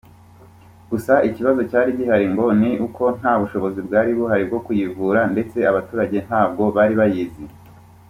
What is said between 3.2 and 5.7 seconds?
bushobozi bwari buhari bwo kuyivura ndetse